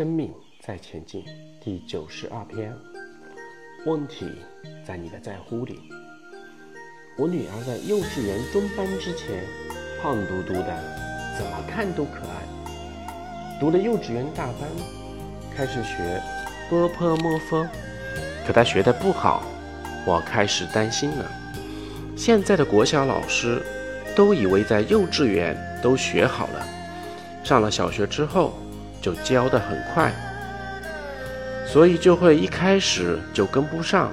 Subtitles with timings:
[0.00, 0.32] 生命
[0.62, 1.22] 在前进
[1.62, 2.74] 第九十二篇，
[3.84, 4.24] 问题
[4.82, 5.78] 在你的在乎里。
[7.18, 9.44] 我女儿在幼稚园中班之前，
[10.00, 10.74] 胖嘟嘟的，
[11.36, 13.60] 怎么看都可爱。
[13.60, 14.70] 读了幼稚园大班，
[15.54, 16.18] 开始学
[16.70, 17.66] b p m f，
[18.46, 19.42] 可她学的不好，
[20.06, 21.30] 我开始担心了。
[22.16, 23.62] 现在的国小老师
[24.16, 26.66] 都以为在幼稚园都学好了，
[27.44, 28.54] 上了小学之后。
[29.00, 30.12] 就教得很快，
[31.66, 34.12] 所以就会一开始就跟不上，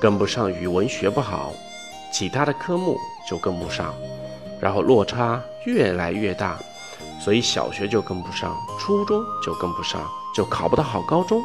[0.00, 1.52] 跟不上语文学不好，
[2.12, 2.96] 其他的科目
[3.28, 3.94] 就跟不上，
[4.60, 6.58] 然后落差越来越大，
[7.20, 10.00] 所以小学就跟不上，初中就跟不上，
[10.34, 11.42] 就考不到好高中，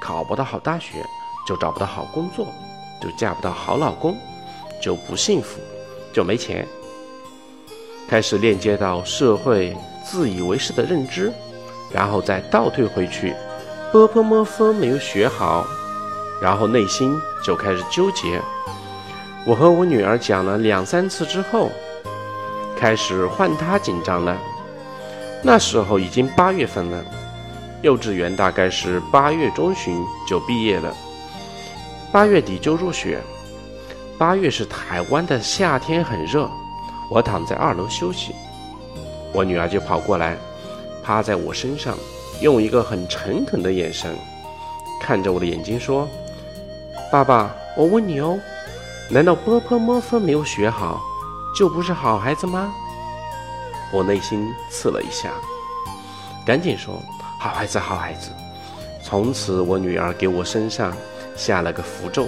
[0.00, 1.04] 考不到好大学，
[1.46, 2.46] 就找不到好工作，
[3.02, 4.16] 就嫁不到好老公，
[4.80, 5.60] 就不幸福，
[6.14, 6.66] 就没钱，
[8.08, 11.32] 开始链接到社会自以为是的认知。
[11.92, 13.34] 然后再倒退回去
[13.92, 15.66] ，b p m f 没有学好，
[16.40, 18.40] 然后内心就开始纠结。
[19.46, 21.70] 我和我女儿讲了两三次之后，
[22.76, 24.36] 开始换她紧张了。
[25.42, 27.04] 那时候已经八月份了，
[27.82, 30.92] 幼稚园大概是八月中旬就毕业了，
[32.10, 33.20] 八月底就入学。
[34.18, 36.50] 八月是台湾的夏天，很热。
[37.08, 38.34] 我躺在二楼休息，
[39.32, 40.36] 我女儿就跑过来。
[41.06, 41.96] 趴在我身上，
[42.40, 44.12] 用一个很诚恳的眼神
[45.00, 46.08] 看着我的眼睛说
[47.12, 48.36] ：“爸爸，我问你哦，
[49.08, 51.00] 难道波波摸分没有学好，
[51.56, 52.74] 就不是好孩子吗？”
[53.94, 55.30] 我内心刺了一下，
[56.44, 57.00] 赶紧说
[57.38, 58.30] ：“好孩子，好孩子。”
[59.00, 60.92] 从此，我女儿给我身上
[61.36, 62.26] 下了个符咒。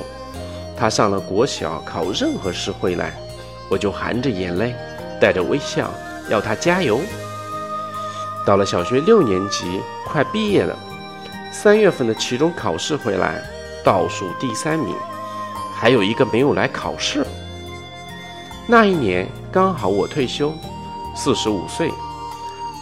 [0.77, 3.13] 她上了国小，考任何试回来，
[3.69, 4.73] 我就含着眼泪，
[5.21, 5.91] 带着微笑，
[6.31, 7.01] 要她加油。
[8.49, 10.75] 到了小学六年级，快毕业了。
[11.53, 13.43] 三月份的期中考试回来，
[13.85, 14.97] 倒数第三名，
[15.75, 17.27] 还有一个没有来考试。
[18.67, 20.51] 那一年刚好我退休，
[21.15, 21.93] 四十五岁。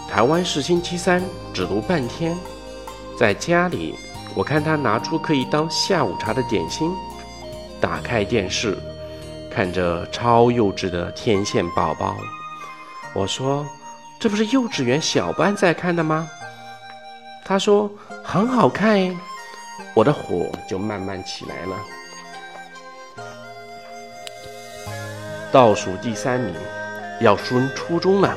[0.09, 1.21] 台湾是星期三，
[1.53, 2.39] 只读半天。
[3.19, 3.93] 在家里，
[4.37, 6.93] 我看他拿出可以当下午茶的点心，
[7.81, 8.79] 打开电视，
[9.51, 12.15] 看着超幼稚的天线宝宝。
[13.13, 13.67] 我说。
[14.19, 16.29] 这不是幼稚园小班在看的吗？
[17.45, 17.89] 他说
[18.25, 19.17] 很好看诶，
[19.95, 21.77] 我的火就慢慢起来了。
[25.53, 26.53] 倒数第三名，
[27.21, 28.37] 要升初中了，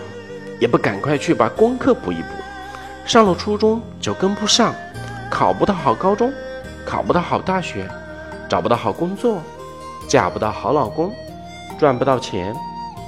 [0.59, 2.27] 也不赶快去把功课补一补。
[3.05, 4.75] 上了初中就跟不上，
[5.31, 6.31] 考不到好高中，
[6.85, 7.89] 考不到好大学，
[8.47, 9.41] 找不到好工作，
[10.07, 11.11] 嫁不到好老公，
[11.79, 12.53] 赚不到钱，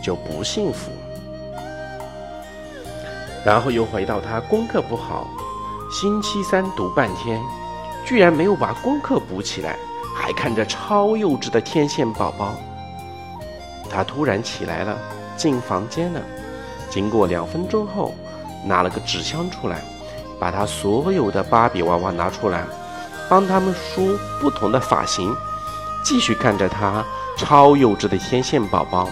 [0.03, 0.91] 就不幸福。
[3.43, 5.27] 然后又回到他功课不好，
[5.91, 7.41] 星期三读半天，
[8.05, 9.77] 居然没有把功课补起来，
[10.15, 12.53] 还看着超幼稚的天线宝宝。
[13.89, 14.97] 他突然起来了，
[15.35, 16.21] 进房间了。
[16.89, 18.13] 经过两分钟后，
[18.63, 19.81] 拿了个纸箱出来，
[20.39, 22.63] 把他所有的芭比娃娃拿出来，
[23.27, 25.35] 帮他们梳不同的发型，
[26.05, 27.03] 继续看着他
[27.35, 29.09] 超幼稚的天线宝宝。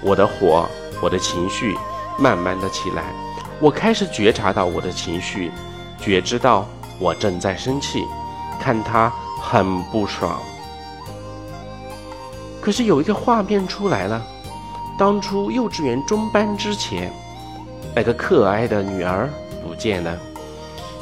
[0.00, 0.68] 我的火，
[1.02, 1.76] 我的情绪，
[2.18, 3.02] 慢慢的起来。
[3.60, 5.50] 我开始觉察到我的情绪，
[5.98, 6.64] 觉知到
[7.00, 8.04] 我正在生气，
[8.60, 10.40] 看他很不爽。
[12.60, 14.24] 可是有一个画面出来了，
[14.96, 17.12] 当初幼稚园中班之前，
[17.96, 19.28] 那个可爱的女儿
[19.60, 20.16] 不见了，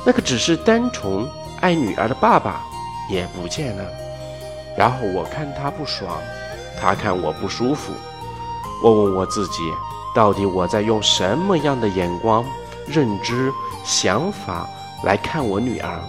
[0.04, 1.28] 那个只是单纯
[1.60, 2.62] 爱女儿的爸爸
[3.10, 3.84] 也不见了。
[4.78, 6.18] 然后我看他不爽，
[6.80, 7.92] 他看我不舒服，
[8.82, 9.60] 我问我自己。
[10.16, 12.42] 到底我在用什么样的眼光、
[12.86, 13.52] 认知、
[13.84, 14.66] 想法
[15.04, 16.00] 来看我女儿？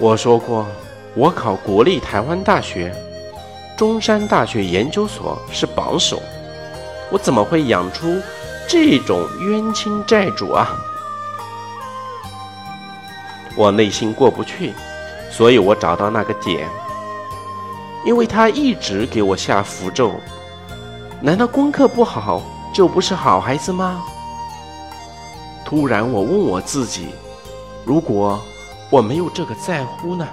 [0.00, 0.66] 我说过，
[1.14, 2.92] 我考国立台湾大学、
[3.76, 6.20] 中山大学研究所是榜首，
[7.12, 8.20] 我怎么会养出
[8.68, 10.76] 这种冤亲债主啊？
[13.54, 14.74] 我内心过不去，
[15.30, 16.68] 所以我找到那个点，
[18.04, 20.14] 因为他一直给我下符咒。
[21.20, 22.40] 难道功课不好
[22.72, 24.00] 就不是好孩子吗？
[25.64, 27.08] 突然，我问我自己：
[27.84, 28.40] 如果
[28.88, 30.26] 我没有这个在乎呢？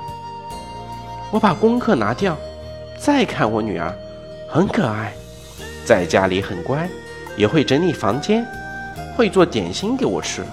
[1.32, 2.38] 我把功课拿掉，
[3.00, 3.92] 再看我女儿，
[4.48, 5.12] 很可爱，
[5.84, 6.88] 在家里很乖，
[7.36, 8.46] 也会整理房间，
[9.18, 10.46] 会做点心给我吃。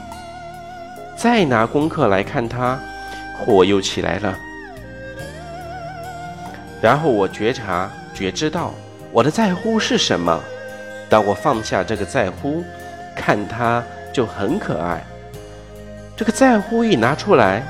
[1.14, 2.80] 再拿功课来看她，
[3.38, 4.34] 火又起来了。
[6.80, 8.72] 然后我觉察、觉知到。
[9.12, 10.42] 我的在乎是什么？
[11.10, 12.64] 当我放下这个在乎
[13.14, 15.04] 看它就很可爱。
[16.16, 17.62] 这个在乎一拿出来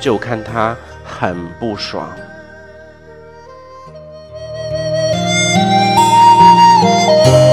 [0.00, 0.74] 就看它
[1.04, 2.10] 很不爽。